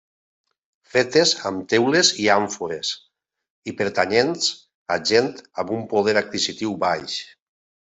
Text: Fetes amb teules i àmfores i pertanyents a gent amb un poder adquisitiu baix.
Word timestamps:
Fetes 0.93 1.33
amb 1.49 1.67
teules 1.73 2.09
i 2.23 2.25
àmfores 2.37 2.95
i 3.73 3.77
pertanyents 3.83 4.51
a 4.99 5.01
gent 5.15 5.33
amb 5.45 5.79
un 5.81 5.89
poder 5.97 6.21
adquisitiu 6.27 6.79
baix. 6.91 7.25